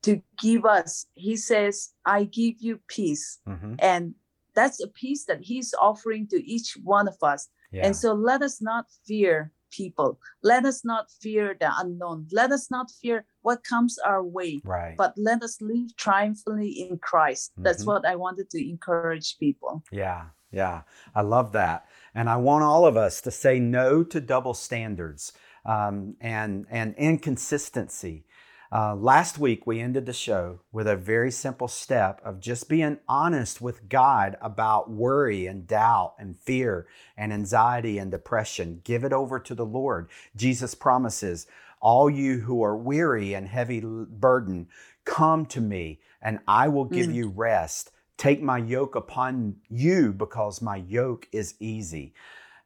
to 0.03 0.21
give 0.37 0.65
us, 0.65 1.05
he 1.13 1.35
says, 1.35 1.93
I 2.05 2.23
give 2.39 2.55
you 2.59 2.79
peace. 2.87 3.39
Mhm. 3.47 3.75
And 3.79 4.15
that's 4.53 4.79
a 4.81 4.87
peace 4.87 5.25
that 5.25 5.41
he's 5.49 5.73
offering 5.87 6.27
to 6.27 6.37
each 6.55 6.77
one 6.83 7.07
of 7.07 7.17
us. 7.21 7.49
Yeah. 7.71 7.85
And 7.85 7.95
so 7.95 8.13
let 8.13 8.41
us 8.41 8.61
not 8.61 8.85
fear 9.07 9.51
people. 9.71 10.19
Let 10.43 10.65
us 10.65 10.85
not 10.85 11.09
fear 11.21 11.55
the 11.59 11.71
unknown. 11.77 12.27
Let 12.31 12.51
us 12.51 12.69
not 12.69 12.91
fear 13.01 13.25
what 13.41 13.63
comes 13.63 13.97
our 13.97 14.23
way, 14.23 14.61
Right. 14.63 14.95
but 14.97 15.13
let 15.17 15.41
us 15.43 15.59
live 15.61 15.95
triumphantly 15.95 16.69
in 16.69 16.99
Christ. 16.99 17.51
That's 17.57 17.83
Mhm. 17.83 17.87
what 17.87 18.05
I 18.05 18.15
wanted 18.15 18.49
to 18.51 18.69
encourage 18.69 19.37
people. 19.39 19.83
Yeah, 19.91 20.25
yeah. 20.51 20.83
I 21.15 21.21
love 21.21 21.51
that. 21.53 21.85
And 22.13 22.29
I 22.29 22.37
want 22.37 22.63
all 22.63 22.85
of 22.85 22.97
us 22.97 23.21
to 23.21 23.31
say 23.31 23.59
no 23.59 24.03
to 24.03 24.21
double 24.21 24.53
standards 24.53 25.33
um, 25.65 26.15
and, 26.19 26.65
and 26.69 26.95
inconsistency. 26.95 28.25
Uh, 28.73 28.95
last 28.95 29.37
week, 29.37 29.67
we 29.67 29.81
ended 29.81 30.05
the 30.05 30.13
show 30.13 30.61
with 30.71 30.87
a 30.87 30.95
very 30.95 31.29
simple 31.29 31.67
step 31.67 32.21
of 32.23 32.39
just 32.39 32.69
being 32.69 32.97
honest 33.07 33.59
with 33.59 33.89
God 33.89 34.37
about 34.41 34.89
worry 34.89 35.45
and 35.45 35.67
doubt 35.67 36.13
and 36.17 36.39
fear 36.39 36.87
and 37.17 37.33
anxiety 37.33 37.97
and 37.97 38.11
depression. 38.11 38.79
Give 38.85 39.03
it 39.03 39.11
over 39.11 39.39
to 39.39 39.53
the 39.53 39.65
Lord. 39.65 40.09
Jesus 40.37 40.73
promises, 40.73 41.47
All 41.81 42.09
you 42.09 42.39
who 42.41 42.63
are 42.63 42.77
weary 42.77 43.33
and 43.33 43.47
heavy 43.47 43.81
burden, 43.81 44.67
come 45.03 45.45
to 45.47 45.59
me 45.59 45.99
and 46.21 46.39
I 46.47 46.67
will 46.69 46.85
give 46.85 47.07
Mm. 47.07 47.15
you 47.15 47.29
rest. 47.29 47.91
Take 48.17 48.41
my 48.41 48.59
yoke 48.59 48.95
upon 48.95 49.57
you 49.67 50.13
because 50.13 50.61
my 50.61 50.77
yoke 50.77 51.27
is 51.31 51.55
easy. 51.59 52.13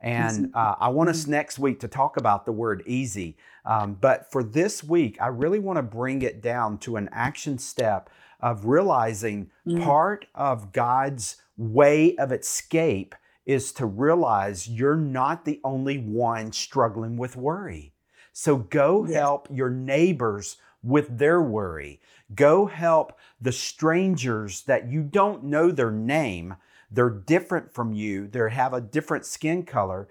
And 0.06 0.52
uh, 0.54 0.76
I 0.80 0.90
want 0.90 1.10
us 1.10 1.26
next 1.26 1.58
week 1.58 1.80
to 1.80 1.88
talk 1.88 2.18
about 2.18 2.46
the 2.46 2.52
word 2.52 2.84
easy. 2.86 3.38
Um, 3.66 3.96
but 4.00 4.32
for 4.32 4.44
this 4.44 4.84
week, 4.84 5.18
I 5.20 5.28
really 5.28 5.58
want 5.60 5.78
to 5.78 5.84
bring 5.84 6.22
it 6.22 6.42
down 6.42 6.78
to 6.80 6.96
an 6.98 7.10
action 7.12 7.58
step 7.58 8.10
of 8.40 8.66
realizing 8.66 9.50
Mm. 9.68 9.82
part 9.84 10.28
of 10.36 10.72
God's 10.72 11.38
way 11.58 12.16
of 12.18 12.32
escape 12.32 13.16
is 13.48 13.72
to 13.74 13.88
realize 13.88 14.68
you're 14.70 14.96
not 14.96 15.44
the 15.44 15.60
only 15.64 15.98
one 15.98 16.52
struggling 16.52 17.18
with 17.18 17.36
worry. 17.36 17.94
So 18.32 18.58
go 18.58 19.06
Yes. 19.06 19.16
help 19.16 19.48
your 19.52 19.72
neighbors 19.72 20.58
with 20.84 21.18
their 21.18 21.42
worry. 21.42 22.00
Go 22.36 22.68
help 22.68 23.18
the 23.42 23.52
strangers 23.52 24.62
that 24.64 24.88
you 24.92 25.02
don't 25.02 25.44
know 25.46 25.72
their 25.72 25.92
name. 25.92 26.56
They're 26.92 27.10
different 27.10 27.74
from 27.74 27.94
you. 27.94 28.28
They 28.28 28.50
have 28.52 28.74
a 28.74 28.82
different 28.82 29.26
skin 29.26 29.64
color, 29.64 30.08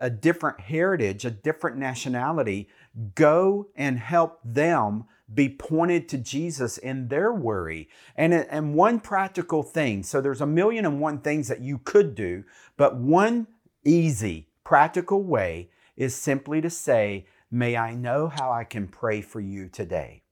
a 0.00 0.10
different 0.10 0.60
heritage, 0.60 1.24
a 1.24 1.30
different 1.30 1.76
nationality. 1.76 2.68
Go 3.14 3.68
and 3.76 3.98
help 3.98 4.40
them 4.44 5.04
be 5.32 5.48
pointed 5.48 6.08
to 6.08 6.18
Jesus 6.18 6.78
in 6.78 7.08
their 7.08 7.32
worry. 7.32 7.88
And, 8.16 8.32
and 8.32 8.74
one 8.74 9.00
practical 9.00 9.62
thing 9.62 10.02
so 10.02 10.20
there's 10.20 10.40
a 10.40 10.46
million 10.46 10.86
and 10.86 11.00
one 11.00 11.18
things 11.18 11.48
that 11.48 11.60
you 11.60 11.78
could 11.78 12.14
do, 12.14 12.44
but 12.76 12.96
one 12.96 13.48
easy, 13.84 14.48
practical 14.64 15.22
way 15.22 15.70
is 15.96 16.14
simply 16.14 16.60
to 16.60 16.70
say, 16.70 17.26
May 17.50 17.76
I 17.76 17.94
know 17.94 18.28
how 18.28 18.50
I 18.50 18.64
can 18.64 18.88
pray 18.88 19.20
for 19.20 19.40
you 19.40 19.68
today? 19.68 20.22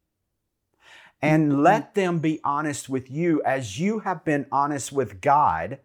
And 1.25 1.53
mm-hmm. 1.53 1.63
let 1.63 1.95
them 1.95 2.19
be 2.19 2.41
honest 2.45 2.89
with 2.89 3.11
you 3.11 3.43
as 3.45 3.81
you 3.81 4.01
have 4.01 4.25
been 4.25 4.47
honest 4.53 4.93
with 4.93 5.21
God, 5.21 5.79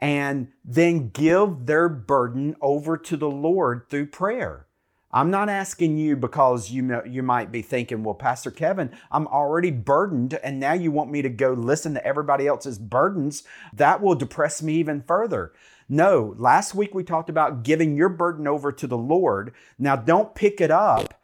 and 0.00 0.48
then 0.64 1.08
give 1.08 1.66
their 1.66 1.88
burden 1.88 2.54
over 2.60 2.96
to 2.96 3.16
the 3.16 3.30
Lord 3.30 3.86
through 3.88 4.06
prayer. 4.06 4.66
I'm 5.10 5.30
not 5.30 5.48
asking 5.48 5.96
you 5.96 6.16
because 6.16 6.70
you 6.70 6.82
know, 6.82 7.02
you 7.04 7.22
might 7.22 7.50
be 7.50 7.62
thinking, 7.62 8.04
well, 8.04 8.14
Pastor 8.14 8.50
Kevin, 8.50 8.90
I'm 9.10 9.26
already 9.28 9.70
burdened, 9.70 10.34
and 10.34 10.60
now 10.60 10.74
you 10.74 10.92
want 10.92 11.10
me 11.10 11.22
to 11.22 11.30
go 11.30 11.54
listen 11.54 11.94
to 11.94 12.06
everybody 12.06 12.46
else's 12.46 12.78
burdens. 12.78 13.44
That 13.72 14.02
will 14.02 14.14
depress 14.14 14.62
me 14.62 14.74
even 14.74 15.02
further. 15.02 15.52
No, 15.88 16.34
last 16.36 16.74
week 16.74 16.94
we 16.94 17.04
talked 17.04 17.30
about 17.30 17.62
giving 17.62 17.96
your 17.96 18.10
burden 18.10 18.46
over 18.46 18.70
to 18.70 18.86
the 18.86 18.98
Lord. 18.98 19.54
Now 19.78 19.96
don't 19.96 20.34
pick 20.34 20.60
it 20.60 20.70
up. 20.70 21.14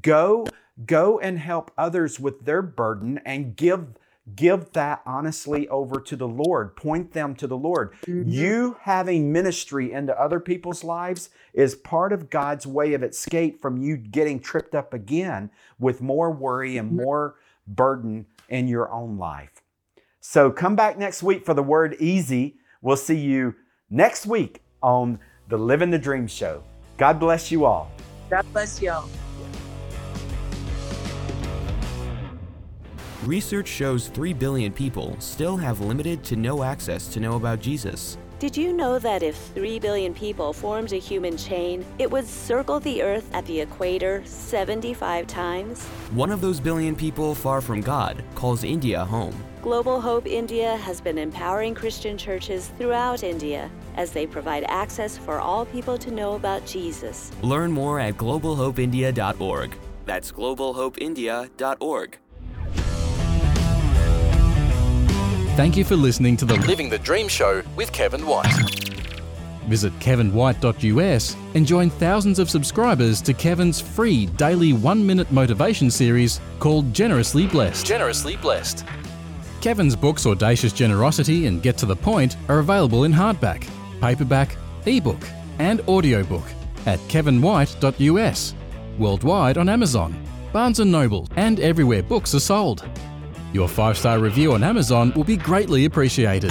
Go 0.00 0.46
go 0.84 1.18
and 1.18 1.38
help 1.38 1.70
others 1.78 2.18
with 2.18 2.44
their 2.44 2.62
burden 2.62 3.20
and 3.24 3.56
give 3.56 3.94
give 4.34 4.72
that 4.72 5.02
honestly 5.04 5.68
over 5.68 6.00
to 6.00 6.16
the 6.16 6.26
Lord. 6.26 6.76
Point 6.76 7.12
them 7.12 7.34
to 7.36 7.46
the 7.46 7.56
Lord. 7.56 7.92
Mm-hmm. 8.06 8.28
You 8.30 8.76
having 8.80 9.32
ministry 9.32 9.92
into 9.92 10.18
other 10.18 10.40
people's 10.40 10.82
lives 10.82 11.28
is 11.52 11.74
part 11.74 12.12
of 12.12 12.30
God's 12.30 12.66
way 12.66 12.94
of 12.94 13.02
escape 13.02 13.60
from 13.60 13.76
you 13.76 13.96
getting 13.96 14.40
tripped 14.40 14.74
up 14.74 14.94
again 14.94 15.50
with 15.78 16.00
more 16.00 16.30
worry 16.30 16.78
and 16.78 16.88
mm-hmm. 16.88 17.02
more 17.02 17.34
burden 17.66 18.26
in 18.48 18.68
your 18.68 18.90
own 18.90 19.18
life. 19.18 19.62
So 20.20 20.50
come 20.50 20.74
back 20.74 20.96
next 20.96 21.22
week 21.22 21.44
for 21.44 21.52
the 21.52 21.62
word 21.62 21.96
easy. 22.00 22.56
We'll 22.80 22.96
see 22.96 23.18
you 23.18 23.54
next 23.90 24.26
week 24.26 24.62
on 24.82 25.18
the 25.48 25.58
Living 25.58 25.90
the 25.90 25.98
Dream 25.98 26.26
show. 26.26 26.62
God 26.96 27.20
bless 27.20 27.50
you 27.50 27.66
all. 27.66 27.90
God 28.30 28.46
bless 28.52 28.80
you 28.80 28.90
all. 28.90 29.08
Research 33.24 33.68
shows 33.68 34.08
3 34.08 34.34
billion 34.34 34.70
people 34.70 35.16
still 35.18 35.56
have 35.56 35.80
limited 35.80 36.22
to 36.24 36.36
no 36.36 36.62
access 36.62 37.08
to 37.08 37.20
know 37.20 37.36
about 37.36 37.58
Jesus. 37.58 38.18
Did 38.38 38.54
you 38.54 38.74
know 38.74 38.98
that 38.98 39.22
if 39.22 39.34
3 39.54 39.78
billion 39.78 40.12
people 40.12 40.52
formed 40.52 40.92
a 40.92 40.96
human 40.98 41.34
chain, 41.38 41.86
it 41.98 42.10
would 42.10 42.26
circle 42.26 42.80
the 42.80 43.02
Earth 43.02 43.26
at 43.32 43.46
the 43.46 43.62
equator 43.62 44.22
75 44.26 45.26
times? 45.26 45.86
One 46.12 46.30
of 46.30 46.42
those 46.42 46.60
billion 46.60 46.94
people 46.94 47.34
far 47.34 47.62
from 47.62 47.80
God 47.80 48.22
calls 48.34 48.62
India 48.62 49.02
home. 49.02 49.34
Global 49.62 50.02
Hope 50.02 50.26
India 50.26 50.76
has 50.76 51.00
been 51.00 51.16
empowering 51.16 51.74
Christian 51.74 52.18
churches 52.18 52.72
throughout 52.76 53.22
India 53.22 53.70
as 53.96 54.10
they 54.10 54.26
provide 54.26 54.64
access 54.68 55.16
for 55.16 55.40
all 55.40 55.64
people 55.64 55.96
to 55.96 56.10
know 56.10 56.34
about 56.34 56.66
Jesus. 56.66 57.32
Learn 57.40 57.72
more 57.72 57.98
at 57.98 58.18
globalhopeindia.org. 58.18 59.78
That's 60.04 60.30
globalhopeindia.org. 60.30 62.18
Thank 65.56 65.76
you 65.76 65.84
for 65.84 65.94
listening 65.94 66.36
to 66.38 66.44
the 66.44 66.56
Living 66.66 66.88
the 66.88 66.98
Dream 66.98 67.28
Show 67.28 67.62
with 67.76 67.92
Kevin 67.92 68.26
White. 68.26 68.52
Visit 69.68 69.96
kevinwhite.us 70.00 71.36
and 71.54 71.64
join 71.64 71.90
thousands 71.90 72.40
of 72.40 72.50
subscribers 72.50 73.22
to 73.22 73.32
Kevin's 73.32 73.80
free 73.80 74.26
daily 74.26 74.72
one 74.72 75.06
minute 75.06 75.30
motivation 75.30 75.92
series 75.92 76.40
called 76.58 76.92
Generously 76.92 77.46
Blessed. 77.46 77.86
Generously 77.86 78.34
Blessed. 78.38 78.84
Kevin's 79.60 79.94
books 79.94 80.26
Audacious 80.26 80.72
Generosity 80.72 81.46
and 81.46 81.62
Get 81.62 81.78
to 81.78 81.86
the 81.86 81.94
Point 81.94 82.36
are 82.48 82.58
available 82.58 83.04
in 83.04 83.12
hardback, 83.12 83.64
paperback, 84.00 84.56
ebook, 84.86 85.24
and 85.60 85.80
audiobook 85.82 86.44
at 86.86 86.98
kevinwhite.us, 87.06 88.54
worldwide 88.98 89.56
on 89.56 89.68
Amazon, 89.68 90.20
Barnes 90.52 90.80
& 90.80 90.84
Noble, 90.84 91.28
and 91.36 91.60
everywhere 91.60 92.02
books 92.02 92.34
are 92.34 92.40
sold. 92.40 92.84
Your 93.54 93.68
five 93.68 93.96
star 93.96 94.18
review 94.18 94.52
on 94.54 94.64
Amazon 94.64 95.12
will 95.14 95.22
be 95.22 95.36
greatly 95.36 95.84
appreciated. 95.84 96.50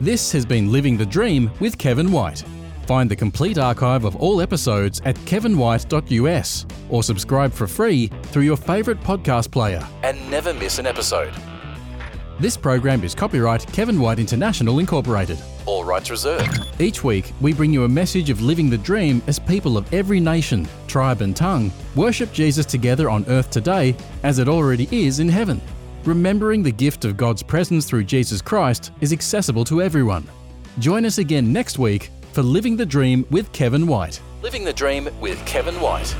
This 0.00 0.30
has 0.30 0.46
been 0.46 0.70
Living 0.70 0.96
the 0.96 1.04
Dream 1.04 1.50
with 1.58 1.76
Kevin 1.76 2.12
White. 2.12 2.44
Find 2.86 3.10
the 3.10 3.16
complete 3.16 3.58
archive 3.58 4.04
of 4.04 4.14
all 4.14 4.40
episodes 4.40 5.02
at 5.04 5.16
kevinwhite.us 5.16 6.66
or 6.88 7.02
subscribe 7.02 7.52
for 7.52 7.66
free 7.66 8.06
through 8.26 8.44
your 8.44 8.56
favourite 8.56 9.00
podcast 9.00 9.50
player 9.50 9.84
and 10.04 10.30
never 10.30 10.54
miss 10.54 10.78
an 10.78 10.86
episode. 10.86 11.34
This 12.38 12.56
program 12.56 13.02
is 13.02 13.12
copyright 13.12 13.66
Kevin 13.72 13.98
White 13.98 14.20
International 14.20 14.78
Incorporated. 14.78 15.38
All 15.64 15.84
rights 15.84 16.10
reserved. 16.10 16.64
Each 16.78 17.02
week, 17.02 17.32
we 17.40 17.54
bring 17.54 17.72
you 17.72 17.82
a 17.82 17.88
message 17.88 18.30
of 18.30 18.40
living 18.40 18.70
the 18.70 18.78
dream 18.78 19.20
as 19.26 19.40
people 19.40 19.76
of 19.76 19.92
every 19.92 20.20
nation, 20.20 20.68
tribe, 20.86 21.22
and 21.22 21.34
tongue 21.34 21.72
worship 21.96 22.32
Jesus 22.32 22.66
together 22.66 23.10
on 23.10 23.24
earth 23.26 23.50
today 23.50 23.96
as 24.22 24.38
it 24.38 24.48
already 24.48 24.86
is 24.92 25.18
in 25.18 25.28
heaven. 25.28 25.60
Remembering 26.06 26.62
the 26.62 26.70
gift 26.70 27.04
of 27.04 27.16
God's 27.16 27.42
presence 27.42 27.84
through 27.84 28.04
Jesus 28.04 28.40
Christ 28.40 28.92
is 29.00 29.12
accessible 29.12 29.64
to 29.64 29.82
everyone. 29.82 30.24
Join 30.78 31.04
us 31.04 31.18
again 31.18 31.52
next 31.52 31.80
week 31.80 32.10
for 32.32 32.42
Living 32.42 32.76
the 32.76 32.86
Dream 32.86 33.26
with 33.28 33.50
Kevin 33.50 33.88
White. 33.88 34.20
Living 34.40 34.62
the 34.62 34.72
Dream 34.72 35.08
with 35.20 35.44
Kevin 35.46 35.74
White. 35.80 36.14